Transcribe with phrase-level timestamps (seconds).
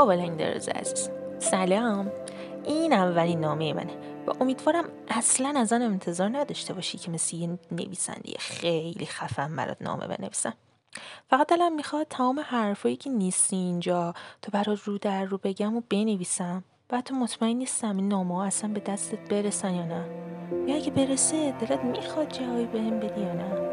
[0.00, 1.10] بابا لنگدرز عزیز.
[1.38, 2.12] سلام.
[2.64, 3.92] این اولین نامه منه.
[4.26, 9.76] و امیدوارم اصلا از آن انتظار نداشته باشی که مثل یه نویسنده خیلی خفن برات
[9.80, 10.54] نامه بنویسم.
[11.30, 15.82] فقط دلم می‌خواد تمام حرفایی که نیستی اینجا تو برات رو در رو بگم و
[15.90, 16.64] بنویسم.
[16.92, 20.04] و تو مطمئن نیستم این نامه ها اصلا به دستت برسن یا نه.
[20.66, 23.70] یا اگه برسه دلت می‌خواد جوابی بهم بدی یا نه.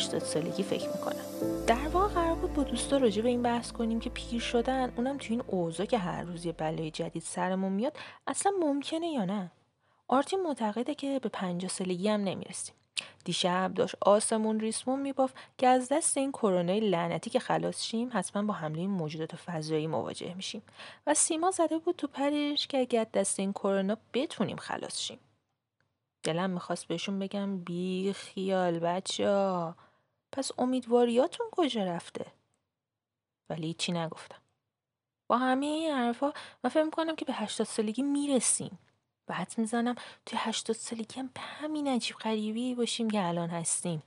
[0.00, 1.24] 80 سالگی فکر می‌کنم.
[1.66, 5.18] در واقع قرار بود با دوستا راجع به این بحث کنیم که پیر شدن اونم
[5.18, 9.50] تو این اوضاع که هر روز یه بلای جدید سرمون میاد اصلا ممکنه یا نه؟
[10.08, 12.74] آرتین معتقده که به 50 سالگی هم نمی‌رسیم.
[13.24, 18.42] دیشب داشت آسمون ریسمون میبافت که از دست این کرونای لعنتی که خلاص شیم حتما
[18.42, 20.62] با حمله این موجودات فضایی مواجه میشیم.
[21.06, 25.18] و سیما زده بود تو پرش که اگر دست این کرونا بتونیم خلاص شیم.
[26.22, 29.26] دلم می‌خواست بهشون بگم بی خیال بچه
[30.32, 32.26] پس امیدواریاتون کجا رفته؟
[33.50, 34.38] ولی چی نگفتم.
[35.26, 36.32] با همه این حرفا
[36.64, 38.78] من فکر می‌کنم که به هشتاد سالگی می‌رسیم.
[39.28, 39.94] و حد می‌زنم
[40.26, 44.02] توی هشتاد سالگی هم به همین عجیب غریبی باشیم که الان هستیم.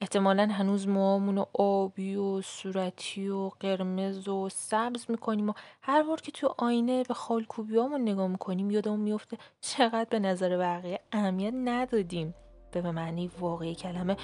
[0.00, 6.20] احتمالا هنوز موامون و آبی و صورتی و قرمز و سبز می‌کنیم و هر بار
[6.20, 12.34] که تو آینه به خالکوبیامون نگاه می‌کنیم یادمون میفته چقدر به نظر بقیه اهمیت ندادیم.
[12.72, 14.16] به معنی واقعی کلمه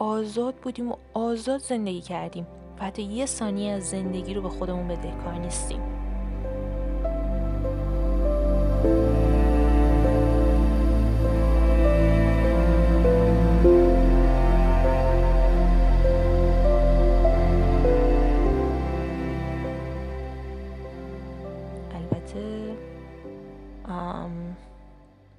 [0.00, 2.46] آزاد بودیم و آزاد زندگی کردیم.
[2.78, 5.80] و حتی یه ثانیه از زندگی رو به خودمون بدهکار نیستیم.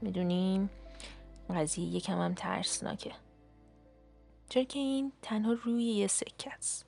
[0.02, 0.70] می‌دونیم
[1.56, 3.12] قضیه یکم هم ترسناکه.
[4.52, 6.86] چرا که این تنها روی یه سکه است.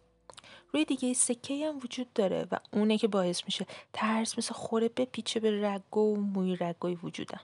[0.73, 5.39] روی دیگه سکه هم وجود داره و اونه که باعث میشه ترس مثل خوره بپیچه
[5.39, 7.41] به رگو و موی رگوی وجودم.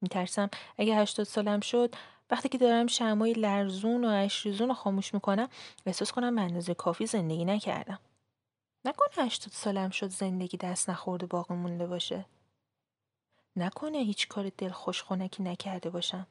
[0.00, 1.94] میترسم اگه هشتاد سالم شد
[2.30, 5.48] وقتی که دارم شمای لرزون و اشریزون رو خاموش می‌کنم
[5.86, 7.98] احساس کنم به اندازه کافی زندگی نکردم.
[8.84, 12.24] نکنه هشتاد سالم شد زندگی دست نخورده باقی مونده باشه.
[13.56, 16.26] نکنه هیچ کار دل خوشخونکی نکرده باشم.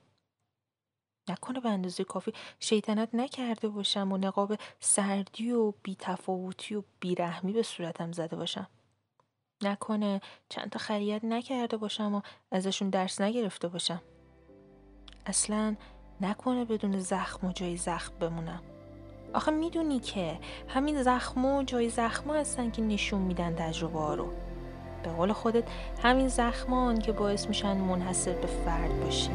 [1.29, 7.63] نکنه به اندازه کافی شیطنت نکرده باشم و نقاب سردی و بیتفاوتی و بیرحمی به
[7.63, 8.67] صورتم زده باشم.
[9.63, 14.01] نکنه چند تا خریت نکرده باشم و ازشون درس نگرفته باشم.
[15.25, 15.75] اصلا
[16.21, 18.61] نکنه بدون زخم و جای زخم بمونم.
[19.33, 24.33] آخه می‌دونی که همین زخم و جای زخم هستن که نشون میدن تجربه ها رو.
[25.03, 25.63] به قول خودت
[26.03, 29.31] همین زخمان که باعث میشن منحصر به فرد باشی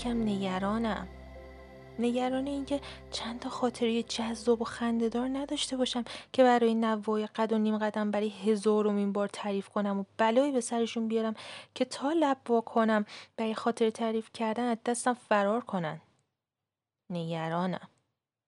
[0.00, 1.08] یکم نگرانم.
[1.98, 2.80] نگران اینکه
[3.10, 8.10] چند تا خاطره جذاب و خندهدار نداشته باشم که برای نوای قد و نیم قدم
[8.10, 11.34] برای هزارمین بار تعریف کنم و بلایی به سرشون بیارم
[11.74, 13.04] که تا لب وا کنم
[13.36, 16.00] برای خاطر تعریف کردن از دستم فرار کنن.
[17.10, 17.88] نگرانم.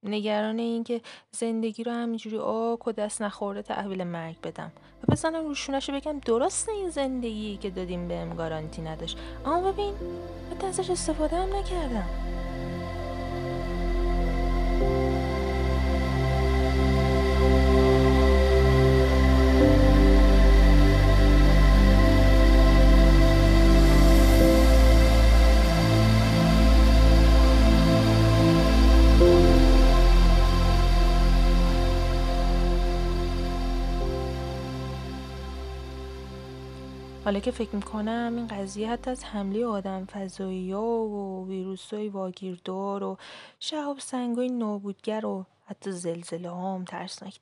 [0.02, 4.72] نگران اینکه زندگی رو همینجوری آک و دست نخورده تحویل مرگ بدم.
[5.02, 9.18] و بزنم روشونش رو بگم درست این زندگی که دادیم بهم گارانتی نداشت.
[9.46, 9.94] اما ببین
[10.50, 12.31] حتی ازش استفاده هم نکردم.
[37.24, 42.08] حالا که فکر می‌کنم این قضیه حتی از حمله آدم فضایی ها و ویروس های
[42.08, 43.16] واگیردار و
[43.60, 47.38] شهاب سنگ های نابودگر و حتی زلزله هم ترسناک.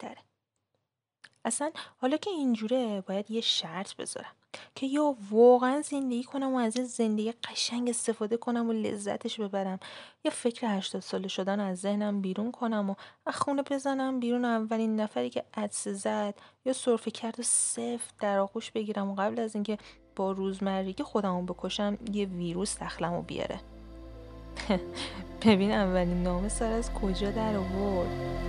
[1.45, 4.35] اصلا حالا که اینجوره باید یه شرط بذارم
[4.75, 9.81] که یا واقعا زندگی کنم و از این زندگی قشنگ استفاده کنم و لذتش ببرم.
[10.25, 12.95] یا فکر هشتاد ساله شدن از ذهنم بیرون کنم و
[13.27, 18.39] از خونه بزنم بیرون اولین نفری که عدسه زد یا صرفه کرد و سفت در
[18.39, 19.79] آغوش بگیرم و قبل از اینکه
[20.17, 23.61] با روزمرگی خودمو بکشم یه ویروس دخلمو بیاره.
[25.47, 28.41] ببین اولین نامه سر از کجا در آورد.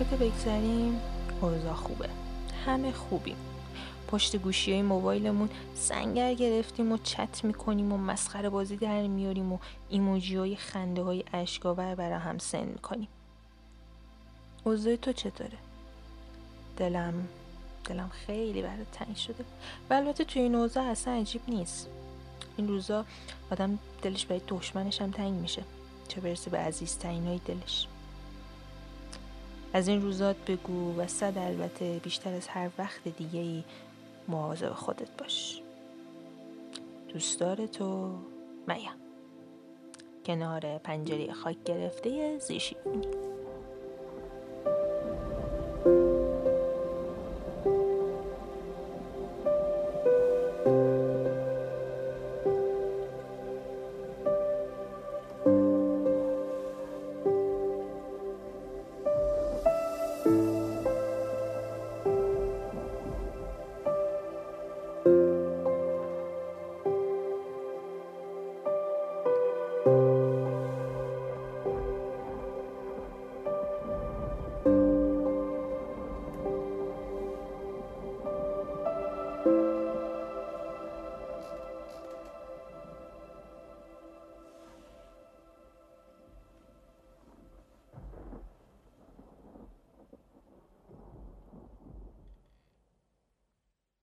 [0.00, 1.00] حرفت بگذاریم.
[1.40, 2.08] اوضاع خوبه.
[2.66, 3.36] همه خوبیم.
[4.08, 9.58] پشت گوشی های موبایلمون سنگر گرفتیم و چت می‌کنیم و مسخره بازی در میاریم و
[9.88, 13.08] ایموجی های خنده های اشکاور برا هم سن می‌کنیم.
[14.64, 15.58] اوضاع تو چطوره؟
[16.76, 17.28] دلم
[17.84, 19.44] دلم خیلی برات تنگ شده.
[19.90, 21.88] و البته توی این اوضاع اصلا عجیب نیست.
[22.56, 23.04] این روزا
[23.50, 25.62] آدم دلش برای دشمنش هم تنگ میشه.
[26.08, 27.86] چه برسه به عزیزترین های دلش.
[29.72, 33.64] از این روزات بگو و صد البته بیشتر از هر وقت دیگه ای
[34.28, 35.62] مواظب خودت باش.
[37.08, 38.18] دوستدار تو
[38.68, 38.92] میا.
[40.26, 43.06] کنار پنجره خاک گرفته زیشیونی